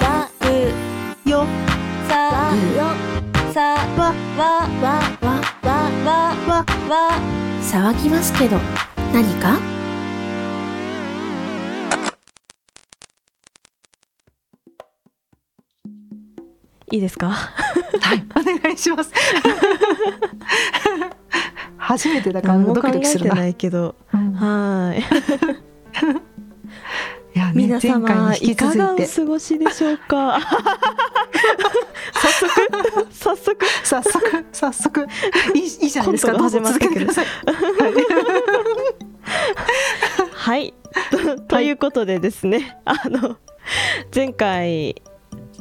[0.00, 0.28] わ
[1.26, 1.46] うよ
[2.08, 2.14] さ
[2.76, 2.78] よ
[3.52, 3.60] さ
[3.96, 4.42] わわ
[4.82, 4.86] わ
[5.20, 5.28] わ
[5.62, 5.68] わ
[6.04, 6.08] わ
[6.46, 6.92] わわ
[7.62, 8.56] 騒ぎますけど
[9.12, 9.58] 何か
[16.90, 19.12] いいですかはい、お願いします。
[21.76, 23.32] 初めてだからドキドキするな。
[23.32, 25.04] えてないけどうんはい
[27.34, 30.40] いやね、皆様いかがお過ごしでしょうか？
[32.14, 33.08] 早速。
[33.12, 33.66] 早速。
[33.84, 34.44] 早速。
[34.52, 35.06] 早速。
[35.54, 36.38] いいいいじゃないですか。
[36.38, 37.26] 始まってください。
[40.32, 40.74] はい。
[41.10, 42.78] と ということでですね。
[42.84, 43.36] あの
[44.14, 45.02] 前回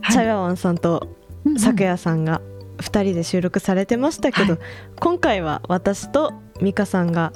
[0.01, 0.13] はい。
[0.13, 1.07] チャイワワンさんと
[1.45, 1.59] うんうん。
[1.59, 2.41] 咲夜さんが
[2.77, 4.61] 2人で収録されてましたけど、はい。
[4.99, 7.33] 今回は私と美香さんが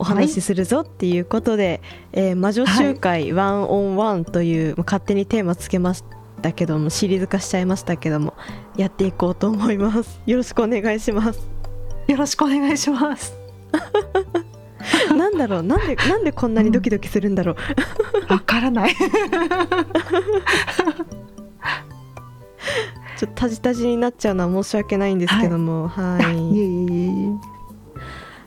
[0.00, 1.82] お話しするぞっていうことで、
[2.12, 6.02] えー魔女集会ワンオンワンという、もう勝手にテーマつけまし
[6.40, 8.32] たけどもシリーズ化しちゃいましたけども
[8.78, 10.20] やっていこうと思います。
[10.26, 11.46] よろしくお願いします。
[12.08, 13.36] よろしくお願いします。
[15.14, 15.62] なんだろう？
[15.62, 17.56] なんでなんでこんなにドキドキするんだろう、
[18.32, 18.94] わからない。
[23.18, 26.64] ちょっとタジタジになっちゃうのは申し訳ないんですけどもはい、いえい。
[26.64, 26.79] えいえいえ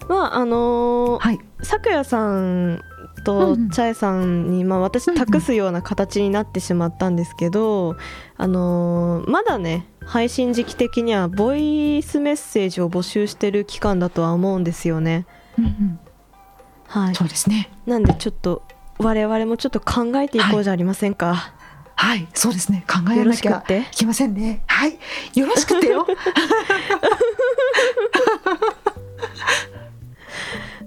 [0.10, 1.40] まああのーはい。
[1.62, 2.42] 咲夜さんう
[2.82, 2.82] ん
[3.24, 7.96] とうんチャエさんに、まあ、私うんうん託すような形になってしまったんですけど、
[8.36, 15.26] あのーまだね配信時期的にはボイスメッセージを募集してる期間だとは思うんですよね。
[15.58, 16.00] うんうん
[16.88, 17.72] はい、そうですね。
[17.86, 18.62] なんでちょっと
[19.00, 21.54] 我々もちょっと考えていこうじゃありませんか？
[21.96, 22.86] はい、そうですね。
[22.88, 24.64] 考えなきゃいけませんね。
[24.68, 25.00] はい、
[25.36, 26.06] よろしくてよ。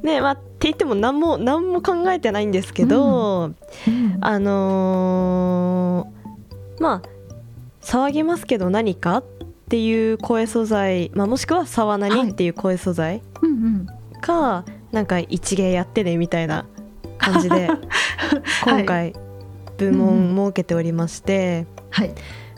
[0.06, 3.52] ねまあ、って言っても何も何も考えてないんですけど、
[3.86, 4.18] うん。
[4.20, 6.16] あのー
[6.82, 7.08] まあ
[7.80, 9.24] 騒ぎますけど何かっ
[9.68, 12.30] ていう声素材、まあ、もしくは「沢は何」い。
[12.30, 13.86] っていう声素材うんうん。
[14.20, 16.66] か、なんか一芸やってねみたいな
[17.18, 17.68] 感じで
[18.64, 19.12] 今回
[19.78, 22.12] 部門設けておりまして、はい。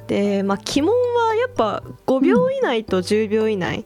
[0.06, 3.84] で、まあ、鬼門はやっぱ5秒以内と10秒以内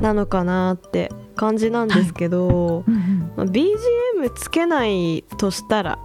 [0.00, 5.98] なのかなって感じなんですけど、うんうんまあ BGM つけないとしたら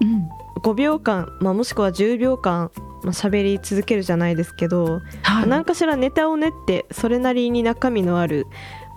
[0.00, 0.28] うん
[0.60, 2.72] 5秒間、まあ、もしくは10秒間、
[3.02, 5.48] まあ、喋り続けるじゃないですけど、はい。
[5.48, 8.46] 何かしらネタを練ってそれなりに中身のある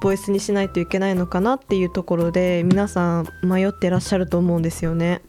[0.01, 5.21] ボイスにしないといけないのかなっていうところで皆さん迷ってらっしゃると思うんですよね。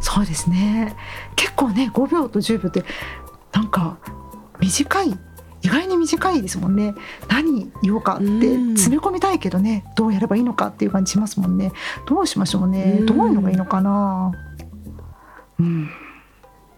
[0.00, 0.94] そうですね。
[1.36, 2.84] 結構ね、5秒と10秒って
[3.52, 3.98] なんか
[4.60, 5.18] 短い。
[5.62, 6.94] 意外に短いですもんね。
[7.28, 11.72] 何言おうかってうん詰め込みたいけどね、どうやればいいのかっていう感じしますもんね。
[12.06, 12.96] どうしましょうね。
[13.00, 14.32] うんどういうのがいいのかな。
[15.58, 15.88] うん。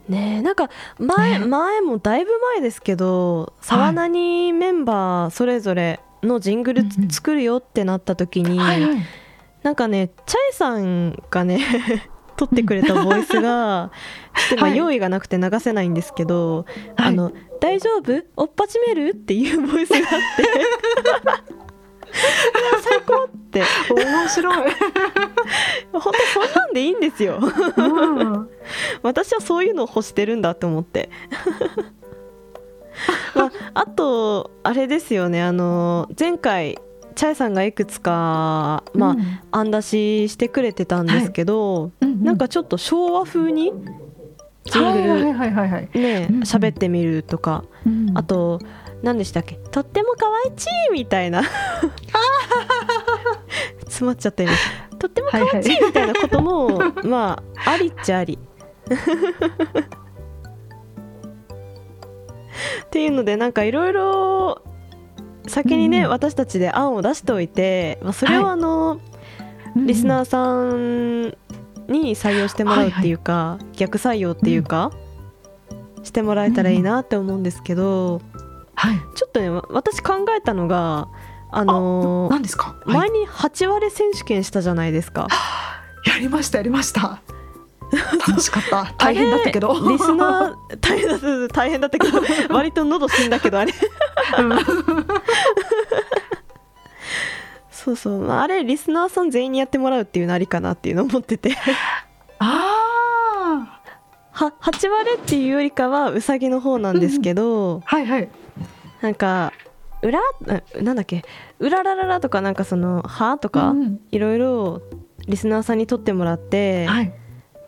[0.08, 0.68] ねえなんか
[0.98, 8.98] 前,、ね前もだいぶ前ですけど「沢なにメンバーそれぞれのジングル作るよってなった時に、はいはい。
[9.62, 11.60] なんかねチャイさんがね
[12.36, 13.90] 撮ってくれたボイスが
[14.48, 18.22] ちょっと今はい用意がなくて流せないんですけど、はいあの「大丈夫？
[18.36, 20.14] おっぱちめる?」っていうボイスがあって
[22.82, 24.72] 最高って面白い。
[25.92, 27.38] 本当そんなんでいいんですよ
[27.76, 28.50] うん。
[29.02, 31.10] 私はそういうのを欲してるんだって思って。
[33.34, 36.78] まあ、あとあれですよねあの前回
[37.14, 39.40] チャイさんがいくつか、まあうん。
[39.52, 43.72] 案出ししてくれてたんですけど、なんかちょっと昭和風に
[44.64, 45.04] ジングル
[46.42, 48.10] 喋ってみるとか、うん。
[48.16, 48.58] あと
[49.02, 49.56] 何でしたっけ？
[49.70, 51.42] とっても可愛いちーみたいな。
[53.86, 54.52] 詰まっちゃった今
[54.98, 58.38] とっても可愛いちーみたいなことも、 まあありっちゃあり。
[62.84, 64.62] っていうのでなんかいろいろ
[65.46, 69.00] 先にね、うん私たちで案を出しておいて、まあ、それをあの、
[69.76, 71.28] リスナーさん
[71.92, 74.90] に採用してもらうっていうか、逆採用っていうか、
[76.02, 78.20] してもらえたらいいなって思うんですけど、
[78.74, 78.96] はい。
[79.14, 81.08] ちょっとねわ私考えたのが
[81.52, 82.76] あのー何ですか？
[82.84, 85.28] はい前に8割選手権したじゃないですか。
[86.06, 87.20] やりましたやりました。
[88.28, 88.92] 楽しかった。
[88.98, 89.72] 大変だったけど。
[89.88, 92.20] リスナー大変だった大変だったけど
[92.54, 93.72] 割と喉死んだけどあれ
[97.70, 101.54] そうそう、まあ、あれリスナーさん全員にやってもらうっていうのありかなっていうのを思ってて
[102.38, 103.80] あ
[104.32, 107.86] は8割っていうよりかはうさぎの方なんですけど、あ。
[107.86, 108.28] はいはい。
[109.00, 109.52] なんか
[110.02, 111.22] 「うら」ななんだっけ
[111.60, 114.82] 「うらららら」とかなんかその「は」とか、うんいろいろ
[115.28, 117.12] リスナーさんに撮ってもらって、はい。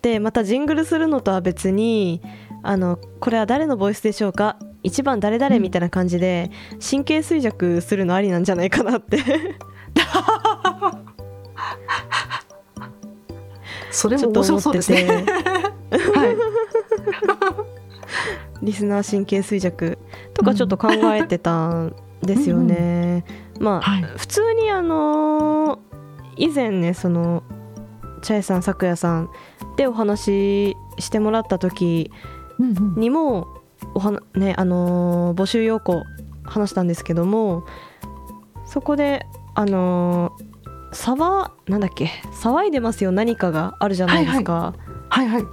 [0.03, 2.21] でまたジングルするのとは別に
[2.63, 4.57] あのこれは誰のボイスでしょうか？
[4.87, 6.51] 1番誰々みたいな感じで
[6.81, 9.19] 神経衰弱するのありなんじゃないかなって
[13.91, 15.27] それちょっとも面白そう思っててですね。
[16.15, 16.37] はい。
[18.63, 19.99] リスナー神経衰弱
[20.35, 23.25] とかちょっと考えてたんですよね。
[23.59, 25.79] まあ、はい普通にあの
[26.37, 27.43] 以前ねその
[28.23, 29.31] 茶屋さん咲夜さん
[29.77, 32.11] でお話ししてもらった時
[32.59, 33.49] うんうんにも
[33.97, 36.05] おはなねあのー募集要項
[36.45, 37.65] 話したんですけども
[38.67, 40.47] そこであのー
[40.93, 42.11] 騒なんだっけ
[42.43, 44.75] 騒いでますよ何かがあるじゃないですか。
[45.11, 45.45] はいはい。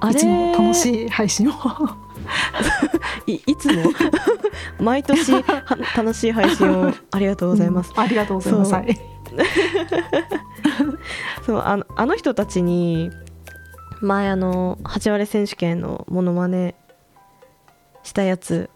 [0.00, 1.52] あれいつも楽しい配信を。
[3.26, 3.82] いいつも？
[4.78, 5.42] 毎年は
[5.96, 7.92] 楽しい配信をありがとうございます。
[7.96, 8.70] うんありがとうございます。
[11.46, 13.10] そう あのあの人たちに
[14.00, 16.74] 前あの8割選手権のモノマネ
[18.02, 18.70] したやつ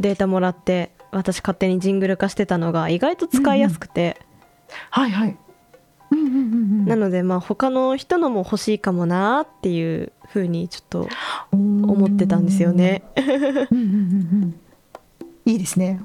[0.00, 4.18] データもらって私勝手にジングル化してたのが意外と使いやすくて、
[4.90, 5.36] はいはい。
[6.10, 6.84] うんうんうんうん。
[6.86, 11.08] なのでまあ他の人のも欲しいかもなっていう風にちょっと
[11.52, 13.02] 思ってたんですよね。
[13.16, 14.60] うんうんうんうん。
[15.44, 16.00] いいですね。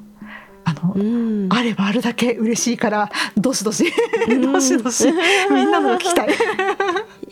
[0.65, 3.85] あの、うんあればあるだけ嬉しいからどしどし
[4.27, 5.05] うんどしどし
[5.49, 6.29] みんなのが聞きたい。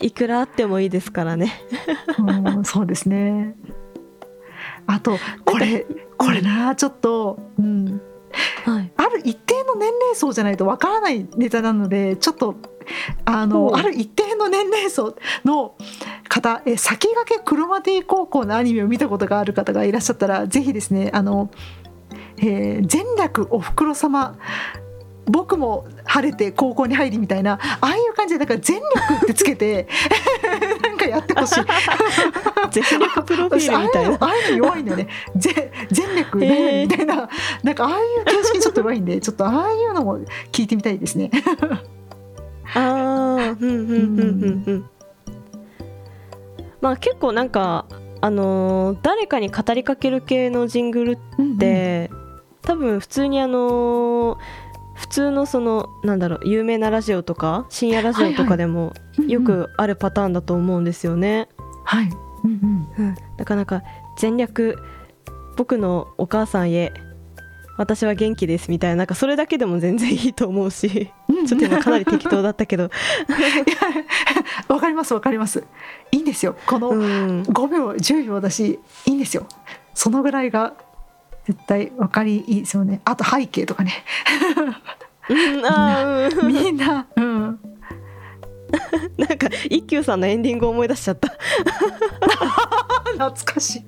[0.00, 1.52] いくらあってもいいですからね。
[2.18, 3.54] うんそうですね。
[4.86, 5.86] あとこれ
[6.16, 8.00] これなちょっと、うん、
[8.64, 12.56] はい、ある一定の年齢層じゃないとわからないネタなのでちょっと
[13.24, 13.72] あほのう。
[13.74, 15.74] ある一定の年齢層の
[16.28, 21.50] 方え先駆けクロマティ高校のアニメを見たことがある方がいらっしゃったらぜひですねあの、
[22.38, 24.38] えー全略おふくろ様
[25.28, 29.88] 僕も晴れて高校に入りみたいなああいう感じでなんか全力ってつけて
[30.82, 31.64] なんかやってほしい。
[32.70, 34.10] 全力プロフィールみたいな。
[34.10, 36.48] のああいうの弱いんだよねぜ全力み
[36.88, 37.28] たいな
[37.62, 40.18] なんかああいう形式ちょっと弱いんでちょっとああいうのも
[40.52, 41.30] 聞いてみたいですね。
[42.74, 44.84] ああ、うんうんうんうんうん。
[46.80, 47.86] まあ結構なんか
[48.20, 51.18] あのー誰かに語りかける系のジングルっ
[51.58, 52.10] でて、
[52.62, 54.38] 多分普通にあのー
[54.96, 58.92] 普通のそのなんだろう有名なラジオとか深夜ラジオとかでも
[59.28, 61.48] よくあるパターンだと思うんですよね。
[61.84, 62.08] はい、
[62.44, 63.82] うんうん、なかなか
[64.18, 64.78] 全略
[65.56, 66.92] 僕のお母さんへ
[67.78, 71.46] 私は元気ですみたいななんかそれだけでも全然いいと思うしうん。
[71.46, 72.90] ちょっと今かなり適当だったけど、
[74.68, 75.64] わかりますわかります。
[76.10, 76.56] いいんですよ。
[76.66, 79.46] このうん、5秒10秒だしいいんですよ。
[79.94, 80.74] そのぐらいが
[81.46, 83.00] 絶対わかりいいですよね。
[83.04, 84.04] あと背景とかね。
[85.28, 87.58] みんな、うん、
[89.16, 89.38] なん。
[89.38, 91.28] か一休さんのエンディング思い出しちゃった。
[93.12, 93.84] 懐かしい。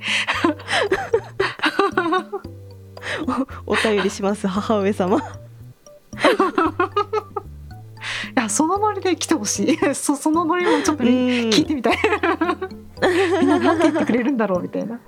[3.66, 5.18] お便りします母上様。
[5.18, 5.20] い
[8.36, 9.78] やそのノリで来てほしい。
[9.94, 11.10] そそのノリもちょっとうん。
[11.10, 11.98] 聞いてみたい。
[13.40, 15.00] みんななんて言ってくれるんだろうみたいな、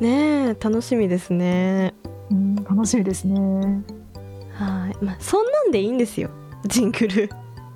[0.00, 1.94] ねえ楽しみですね。
[2.30, 3.84] うん、楽しみですね。
[4.52, 6.30] はい、まあ、そんなんでいいんですよ。
[6.66, 7.30] ジングル。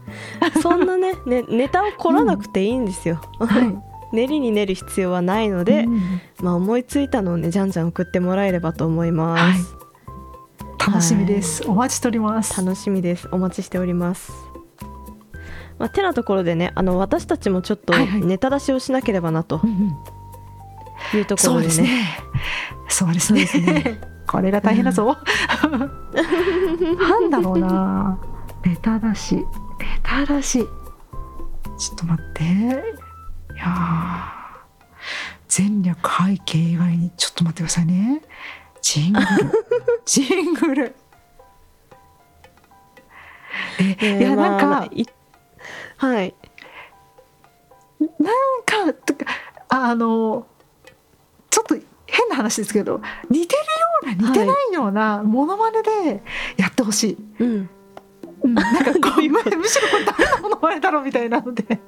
[0.63, 3.77] そんなねねネタを凝らなくていいんですよ、はい。
[4.17, 6.01] 練りに練る必要はないので、うん
[6.41, 9.77] まあ、思いついたのをねじゃんじゃん送ってもらえればと思います、
[10.79, 12.65] 楽しみです、お待ちしております。
[12.65, 13.29] 楽しみです。
[13.33, 14.33] お待ちしております。
[15.79, 18.21] まあ、てなところでねあの私たちもちょっとはいはい。
[18.23, 19.97] ネタ出しをしなければなとうんうん
[21.17, 22.19] いうところですね。
[22.89, 23.47] そうですね。
[23.47, 23.59] す
[24.27, 25.17] これが大変だぞ、
[26.99, 28.19] なんだろうな。
[28.65, 29.37] ネタだし。
[29.37, 29.45] ネ
[30.03, 30.59] タだし。
[31.79, 32.45] ちょっと待って。
[32.45, 34.39] いやー。
[35.49, 38.23] 全略背景以外にちょっと待ってくださいね。
[38.83, 39.27] ジングル。
[40.05, 40.95] ジングル。
[43.81, 44.89] え、ねいやなんか、
[45.97, 46.35] はい。
[48.01, 48.15] なん
[48.65, 49.25] かとか
[49.69, 50.47] あの
[52.19, 53.63] 変な話ですけど似てる
[54.11, 56.23] ような似てないようなモノマネで
[56.57, 57.71] やってほしい、うん。
[58.43, 61.81] うん、なんかこ どうむむしろこれ誰のモノマネだろうみたいなので。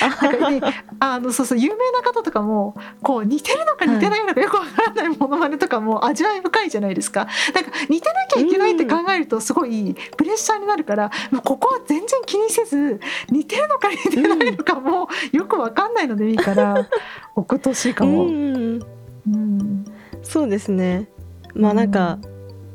[0.00, 0.60] なんか、ね、
[0.98, 7.28] あのそうそう有名な方とかもこう似てるのか似てないのかよくわからないモノマネとかも味わい深いじゃないですか。
[7.54, 13.00] なんか似てなきゃいけないって考えるとすごいプレッシャーになるからもうここは全然気にせず
[13.30, 16.88] 似てるのか似てないのかもよくわかんないのでいいから
[17.34, 18.24] 送ってほしいかも。
[18.24, 19.84] うんうん。
[20.22, 21.08] そうですね。
[21.54, 22.18] まあなんか、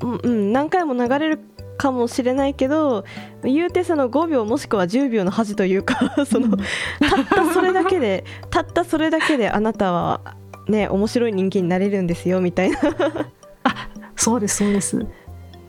[0.02, 1.40] うんうん、何回も流れる
[1.78, 3.04] かもしれないけど
[3.44, 10.22] 言うてその5秒もしくは10秒の恥というか そのたったそれだけでたったそれだけであなたは
[10.68, 12.78] ね面白い人間になれるんですよみたいな。
[14.16, 15.06] そうですそうです。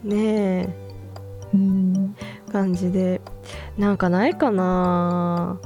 [0.05, 0.69] ねえ。
[1.53, 2.17] うん。
[2.51, 3.21] 感じで。
[3.77, 5.61] なんかないかな。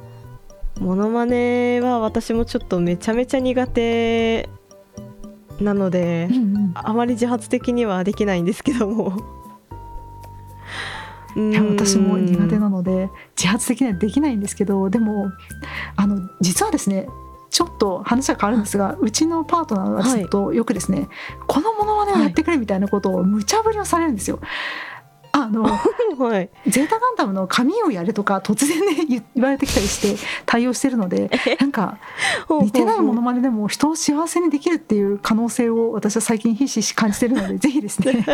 [0.81, 4.49] モノマネは私もちょっとめちゃめちゃ苦手
[5.61, 6.73] なのでうんうん。
[6.75, 9.40] あまり自発的にはできないんですけども。
[11.37, 15.31] いや私も苦手ななので自発的にはできないんですけどでも
[15.95, 17.07] あの実はですね
[17.50, 21.09] ちょっと話は変わるんですが、うちのパートナーがずっとよくですね、
[21.49, 24.40] このモノマネをやってくれみたいなことを無茶ぶりをされるんですよ。
[25.32, 25.62] あの
[26.18, 26.50] はい。
[26.66, 31.99] ゼータガンダムの髪をやれとか突然ね言言われてきたりして対応してるのでなんか
[32.49, 38.25] 似てないものまねでも人を幸せにできるっていう可能性を私は最近ひしひし感じてるので ぜひですね。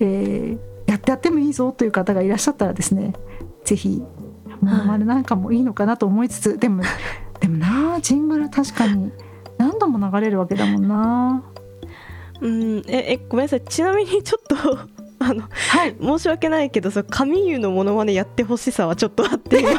[0.00, 3.14] えーやってやってもいいぞという方がいらっしゃったらですね
[3.64, 4.02] ぜひ
[4.60, 6.82] ものまねなんかもいいのかなと思いつつでも
[7.40, 9.10] でもなあジングル確かに
[9.56, 11.42] 何度も流れるわけだもんな
[12.42, 12.78] うん。
[12.88, 13.60] ええごめんなさい。
[13.62, 14.56] ちなみにちょっと
[15.24, 15.96] あのはい。
[16.00, 19.60] 申し訳ないけどそう神優のモノマネやってほしさはちょっとあって。
[19.60, 19.70] 今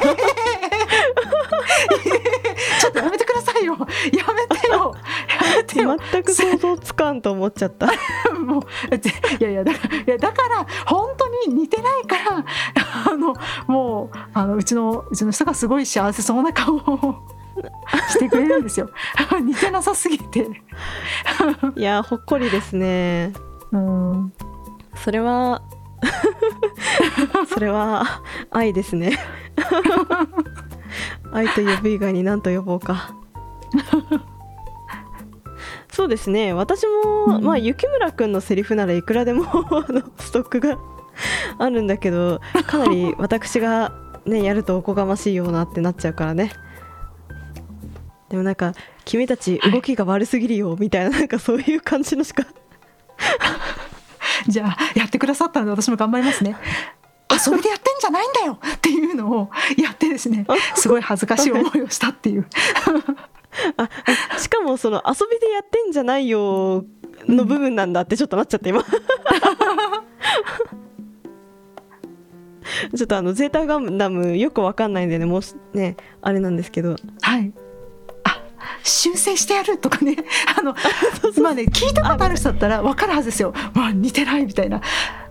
[2.79, 3.77] ちょっとやめてくださいよ。
[3.77, 3.87] や
[4.33, 4.95] めてよ。
[5.41, 5.97] やめてよ。
[6.11, 7.87] 全く想像つかんと思っちゃった。
[8.39, 12.45] もうぜいやいやだからいやだから本当に似てないから
[13.11, 13.33] あの
[13.67, 17.15] もうあのうちのうちの人がすごい幸せそうな顔を
[18.09, 18.89] してくれるんですよ。
[19.41, 20.47] 似てなさすぎて
[21.75, 23.33] いやほっこりですね。
[23.71, 24.33] うん。
[24.95, 25.61] それは
[27.47, 29.17] それは愛ですね。
[31.31, 33.15] 愛と呼ぶ以外に何と呼ぼうか。
[35.91, 36.53] そうですね。
[36.53, 37.43] 私も、うん。
[37.43, 39.45] まあ雪村くんのセリフならいくらでも
[40.19, 40.77] ストックが
[41.57, 43.93] あるんだけどかなり私が
[44.25, 46.51] ねやるとおこがましいようなってなっちゃうからね
[48.33, 48.73] でもなんか
[49.05, 52.43] 君たち動きが悪すぎるよみたいな なんかそういう感じのしか。
[54.49, 56.57] じゃあやってくださったので私も頑張りますね。
[57.29, 62.47] 遊びでやってんじゃないんだよっていうのをやってですねすごい恥ずかしい思いをしたっていう。
[63.77, 63.87] あ
[64.33, 66.85] あしかもその遊びでやってんじゃないよ
[67.27, 68.83] の部分なんだってちょっとなっちゃって今。
[72.95, 76.95] ちょっとあのゼータガンダムよくわかんないんでねもうしねあれなんですけど。
[77.21, 77.53] はい。
[77.57, 77.62] あ
[78.83, 80.17] 修正してやるとかね。
[80.57, 80.75] あの
[81.41, 83.13] まあね聞いたことある人だったら分かる。
[83.13, 84.81] はずですよ、まあ、似てないみたいな。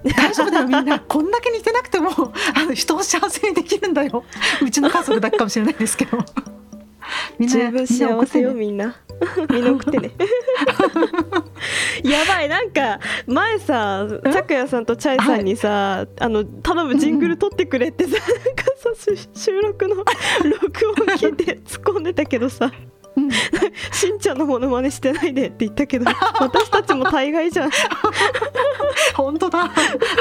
[0.05, 2.11] 大丈夫だよみんなこんだけ似てなくても
[2.55, 4.25] あの人を幸せにできるんだよ。
[4.63, 6.19] うちの家族だけかもしれないですけど。
[7.39, 8.97] みんな十分幸せよみんな
[9.51, 9.73] みんな。
[9.73, 10.11] 送ってね。
[12.05, 22.67] やばいなんか前さ拓哉さんとチャイさんにさ、あの頼むジングル撮ってくれってさ、なんかさし収録の録音聞いて突っ込んでたけどさ。
[22.67, 22.93] うん
[23.93, 26.07] しんちゃんのモノマネしてないでって言ったけど
[26.41, 27.71] 私たちも大概じゃん。
[29.15, 29.71] 本当だ。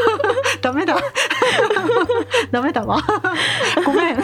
[0.61, 0.97] ダメだ。
[2.51, 3.01] ダメだわ。
[3.85, 4.17] ごめん。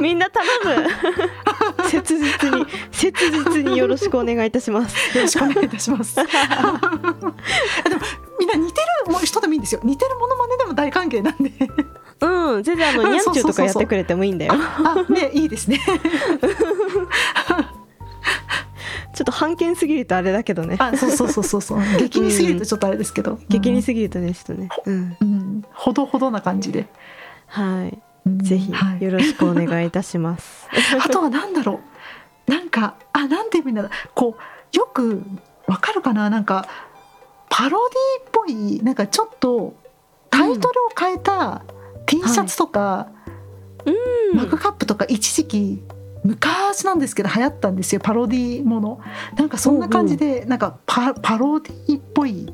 [0.00, 1.88] みんな頼む。
[1.88, 5.16] 切実に切実によろしくお願いいたします。
[5.16, 6.16] よろしくお願いいたします。
[6.16, 6.28] でも
[8.38, 8.86] みんな似てる
[9.26, 9.80] 人でもいいんですよ。
[9.84, 11.52] 似てるものまねでも大歓迎なんで。
[12.20, 12.62] うん。
[12.62, 14.54] 全然あのうんニャンチューとかやってくれてもいいんだよ。
[14.54, 15.80] あ、ね、いいですね。
[19.12, 21.78] ちょっと半見すぎるとあれだけどねあ、そうそうそうそうそう。
[21.98, 23.38] 激にすぎるとちょっとあれですけど。
[23.48, 26.86] 激にすぎるとねちょっとねうんうん、うん、ほどほどな感じで。
[27.46, 30.68] はいうんぜひはいよろしくお願いいたします。
[31.04, 31.80] あとはなんだろ
[32.48, 32.50] う。
[32.50, 33.88] なんか、あ、なんて言うんだ。
[34.14, 35.22] こう、よく
[35.66, 36.66] わかるかな、なんか。
[37.48, 39.74] パロディっぽい、なんかちょっと。
[40.30, 41.62] タイトルを変えた
[42.06, 43.08] T シャツとか。
[43.84, 45.82] うんマグカップとか一時期
[46.24, 49.00] 昔なんですけど流行ったんですよパロディもの。
[49.36, 52.52] なんかそんな感じでなんかパパロディっぽい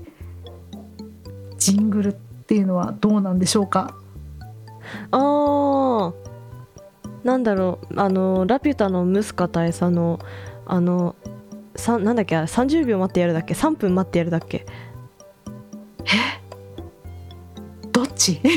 [1.58, 3.94] ジングルっていうのはどうなんでしょうか？
[5.10, 6.14] あー。
[7.24, 8.00] なんだろう。
[8.00, 10.18] あのラピュタのムスカ大佐の
[10.64, 11.14] あの
[11.76, 14.64] さなんだっけあれ30秒待ってやるだっけ？3分待ってやるだっけ？
[17.92, 18.40] どっち？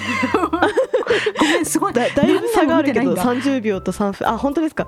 [1.40, 1.94] ごめんすごい。
[1.94, 3.14] だだいぶ差があるけど。
[3.14, 4.28] 何も見て30秒と3分。
[4.28, 4.88] あ本当ですか？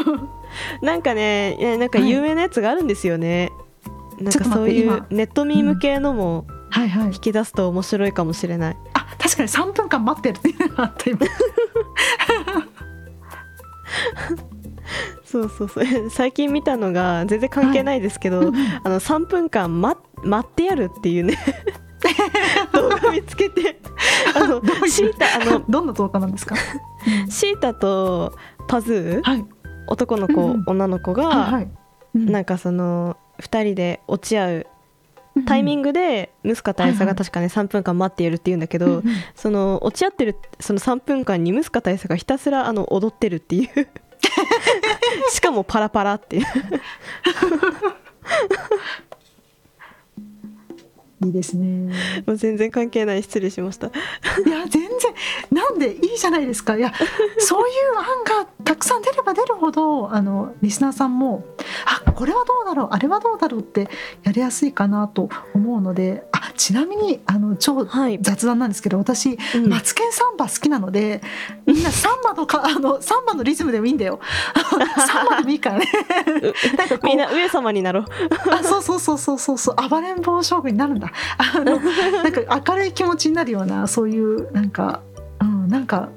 [0.82, 3.50] なんかねなんか有名なやつがあるんですよね、
[4.20, 5.06] なんちょっと待ってかそういう今。
[5.10, 7.06] ネットミーム系のもはいはい。
[7.06, 11.20] 引き出すと面白いかもしれない、あ確かに3分間待ってるっていうのがあった今。
[15.24, 15.84] そうそうそう。
[16.10, 18.52] 最近見たのが全然関係ないですけど、
[18.84, 21.36] あの3分間待待ってやるっていうね
[22.72, 23.78] 動画見つけて
[24.34, 26.56] あのシータあの どんな動画なんですか？
[27.28, 28.32] シータと
[28.68, 29.44] パズーはい。
[29.86, 30.64] 男の子、うんうん。
[30.66, 31.68] 女の子が、はいはい。
[32.14, 32.32] うん。
[32.32, 34.66] なんかその2人で落ち合う
[35.46, 39.02] タイミンググでムスカ大佐が確かね3分間待っているって言うんだけど、
[39.34, 43.88] その落ち合ってるその3分間にムスカ大佐がひたすらあの踊ってるっていう。
[45.30, 46.44] しかもパラパラっていう
[51.24, 51.92] いいですね。
[52.26, 53.22] もう全然関係ない。
[53.22, 53.88] 失礼しました。
[53.88, 53.90] い
[54.50, 54.90] や全然。
[55.50, 56.76] なんでいいじゃないですか。
[56.76, 56.92] いや
[57.38, 61.44] そういう案がたくさん出れば出るほどあのリスナーさんも
[62.06, 63.88] あこれはどうだろうあれはどうだろうって
[64.22, 69.68] やりやすいかなと思うのであちなみにあの超はい、雑談なんですけど私うん。
[69.68, 71.20] マツケンサンバ好きなので
[71.66, 74.20] みんな サンバのかあのサンバのリズムでもいいんだよ。
[75.06, 75.86] サンバでもいいからね。
[76.78, 78.04] なんかみんな上様になろう。
[78.50, 81.12] あそうそうそうそうそうそう暴れん坊将軍になるんだ。
[81.38, 81.78] あの
[82.22, 85.00] なんか明るい気持ちになるようなそういうなんか
[85.40, 86.08] うんなんか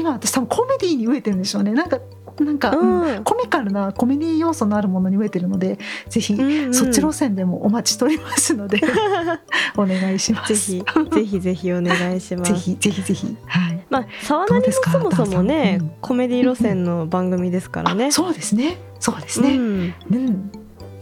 [0.00, 1.72] 今私多分コメディに飢えてるんでしょうね。
[1.72, 1.98] なんか
[2.38, 3.02] なんか、うん。
[3.02, 3.24] うん。
[3.24, 5.78] コミカルなコメディ要素のあるものに飢えてるので
[6.08, 8.80] ぜひ、うんうんそっち路線でもお待ちしておりますので
[9.76, 10.54] お願いします。
[10.54, 12.52] ぜひぜひぜひお願いします。
[12.54, 13.36] ぜひぜひぜひ。
[13.46, 13.84] はい。
[13.90, 15.90] まあ沢なりもそもそもね、うん。
[16.00, 18.06] コメディ路線の番組ですからね。
[18.06, 18.78] あそうですね。
[18.98, 20.52] そうですね、うん、うん。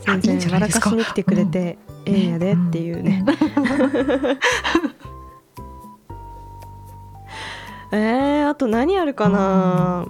[0.01, 0.91] 全然じ笑か？
[0.91, 3.25] しに来てくれてええんやでっていうね、
[7.93, 10.07] えー、あと何あるかな、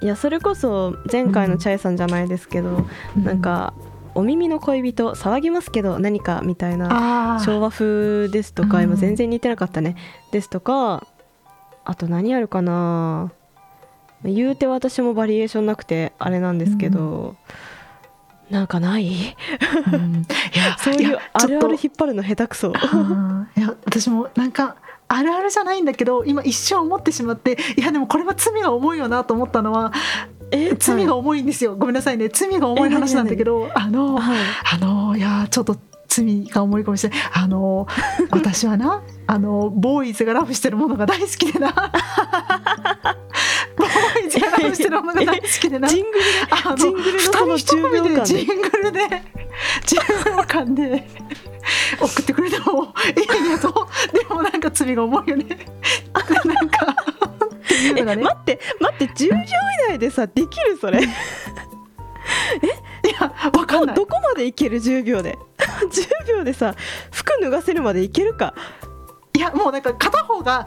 [0.00, 3.74] いやそれこそ前回のチャイさんじゃないですけど、うなんか
[4.14, 9.96] 「お耳の恋人騒ぎますけど何か」みたいな昭和風ですとか、うん今全然似てなかったね。
[10.32, 11.06] ですとか
[11.84, 13.32] あと何あるかな？
[14.24, 17.36] 言うて私もバリエーションなくてあれなんですけど、
[18.50, 19.36] なんかない？
[19.92, 20.14] うん。
[20.14, 20.26] い
[20.58, 22.68] や そういうやあるある引っ張るの下手くそ。
[22.68, 22.72] い
[23.60, 24.76] や私もなんか
[25.12, 29.92] あるあるじゃないんだけど今一瞬思ってしまっていやでもこれは罪が重いよなと思ったのは
[30.52, 32.28] え罪が重いんですよ、ごめんなさいね。
[32.28, 34.38] 罪が重い話なんだけどあのはい。
[34.74, 35.76] あのいやちょっと
[36.08, 37.20] 罪が重いかもしれない。
[37.34, 37.86] あの
[38.30, 41.72] 私はなあのボーイズがラブしてるものが大好きでな。
[43.76, 45.86] ボーイズがラブしてるものが大好きでな。
[45.90, 48.18] ジングルあのジングルのその二人一組10秒間で。
[48.18, 49.00] でジングルで
[49.86, 51.08] 10秒間で
[54.84, 55.46] 罪が重いよね。
[56.44, 56.86] なんか。
[57.70, 58.16] ってね。
[58.16, 59.38] 待って待って10秒以
[59.90, 61.00] 内でさできるそれ。
[61.02, 61.04] い
[63.20, 63.96] やわかんない。
[63.96, 65.38] どこまでいける10秒で？
[66.28, 66.74] 10秒でさ
[67.10, 68.54] 服脱がせるまでいけるか。
[69.34, 70.66] いやもうなんか片方が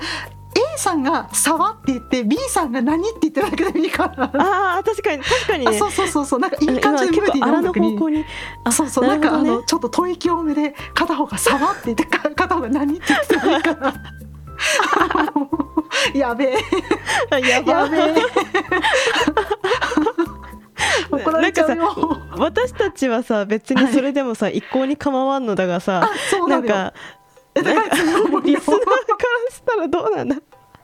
[0.76, 4.24] A さんが「沢」って言って B さんが「何?」って言ってるだけでもいいから。
[4.34, 6.40] あー確かに確かにそうそうそうそう。
[6.40, 7.92] なんかいい感じでムーディーな音楽に。
[7.92, 8.26] 方向に。
[8.64, 9.08] あそうそう。
[9.08, 13.94] なんかあのちょっと吐息多めで片方が「沢」って言ってか片方が「何?」って言ってもいいから。
[16.14, 16.58] やべえ。
[17.30, 18.16] あやばやべえ。
[21.12, 22.18] 怒られちゃうよ。
[22.38, 26.08] 私たちはさ別にそれでもさ、一向に構わんのだがさな
[26.40, 26.48] のよ。
[26.48, 26.94] なんか
[27.54, 27.90] だからリ
[28.60, 30.36] スナーからしたらどうなんだ？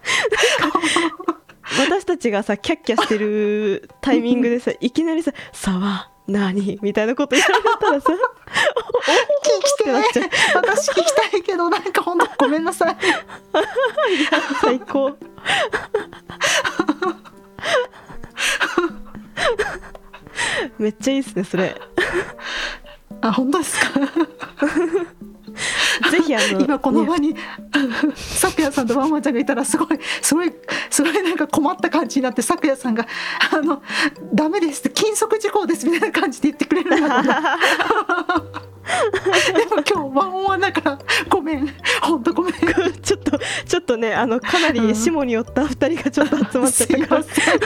[1.79, 8.15] 私たちがさキャッキャしてるタイミングでさいきなりさ「さは何?」みたいなこと言われたらさ聞き
[9.83, 10.29] ってなっちゃう。
[10.29, 12.97] て私聞きたいけどなんか本当ごめんなさい。
[14.61, 15.15] 最高。
[20.77, 21.75] めっちゃいいっすねそれ。
[23.21, 23.99] あ本当ですか？
[26.11, 27.35] ぜひあの今このね場に
[28.15, 30.51] さくやさんとワンワンちゃんがいたらすごいすごい
[30.89, 33.05] すごいなんか困った感じになってさくやさんが
[33.51, 33.81] 「あの
[34.33, 37.23] ダメです」って「禁足事項です」みたいな感じで言ってくれるんだろう。
[37.23, 37.59] な
[39.53, 41.69] でも今日ワンオンワンだからごめん。
[42.01, 42.53] 本当ごめん。
[43.01, 47.21] ちょっとちょっとねあのかなり下に寄った二人がちょっと集まっちゃすいったから。
[47.21, 47.59] ません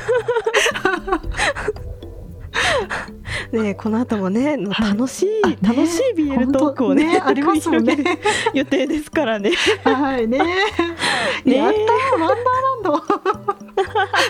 [3.51, 7.97] ねこの後もね楽しい、あね楽しい BL トークをね本当ありますもんね
[8.53, 9.51] 予定ですからね。
[9.83, 10.39] はいね
[11.45, 13.03] ねやったワンダーランド。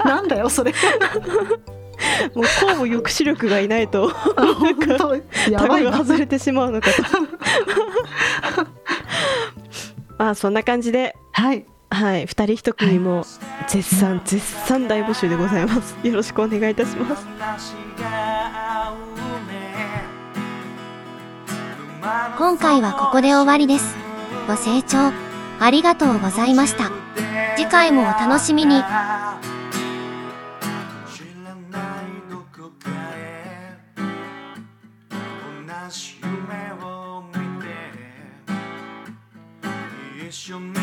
[0.05, 0.73] なんだよそれ。
[2.33, 5.15] もうこうも抑止力がいないとあ本当。
[5.49, 7.03] やタグが外れてしまうのかと。
[10.17, 11.65] まあそんな感じではい。
[11.89, 13.23] はい二人一組も
[13.67, 15.95] 絶賛絶賛大募集でございます。
[16.03, 17.25] よろしくお願いいたします
[22.35, 23.95] 今回はここで終わりです。
[24.47, 25.13] ご清聴
[25.59, 26.91] ありがとうございました。
[27.55, 28.81] 次回もお楽しみに。
[40.31, 40.82] 知ら